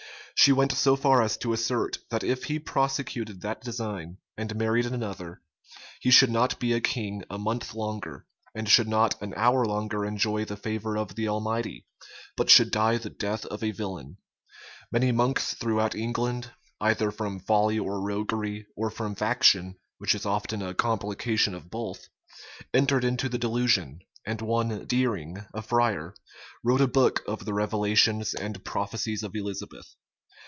She 0.33 0.51
went 0.51 0.71
so 0.71 0.95
far 0.95 1.21
as 1.21 1.37
to 1.37 1.53
assert, 1.53 1.99
that 2.09 2.23
if 2.23 2.45
he 2.45 2.57
prosecuted 2.57 3.41
that 3.41 3.61
design, 3.61 4.17
and 4.35 4.55
married 4.55 4.87
another, 4.87 5.39
he 5.99 6.09
should 6.09 6.31
not 6.31 6.59
be 6.59 6.73
a 6.73 6.81
king 6.81 7.23
a 7.29 7.37
month 7.37 7.75
longer, 7.75 8.25
and 8.55 8.67
should 8.67 8.87
not 8.87 9.21
an 9.21 9.35
hour 9.37 9.63
longer 9.67 10.03
enjoy 10.03 10.43
the 10.45 10.57
favor 10.57 10.97
of 10.97 11.13
the 11.13 11.27
Almighty, 11.27 11.85
but 12.35 12.49
should 12.49 12.71
die 12.71 12.97
the 12.97 13.11
death 13.11 13.45
of 13.45 13.61
a 13.61 13.69
villain. 13.69 14.17
Many 14.91 15.11
monks 15.11 15.53
throughout 15.53 15.93
England, 15.93 16.51
either 16.79 17.11
from 17.11 17.39
folly 17.39 17.77
or 17.77 18.01
roguery, 18.01 18.65
or 18.75 18.89
from 18.89 19.13
faction, 19.13 19.75
which 19.99 20.15
is 20.15 20.25
often 20.25 20.63
a 20.63 20.73
complication 20.73 21.53
of 21.53 21.69
both, 21.69 22.07
entered 22.73 23.03
into 23.03 23.29
the 23.29 23.37
delusion; 23.37 23.99
and 24.25 24.41
one 24.41 24.85
Deering, 24.85 25.45
a 25.53 25.61
friar, 25.61 26.15
wrote 26.63 26.81
a 26.81 26.87
book 26.87 27.21
of 27.27 27.45
the 27.45 27.53
revelations 27.53 28.33
and 28.33 28.65
prophecies 28.65 29.21
of 29.21 29.35
Elizabeth. 29.35 29.93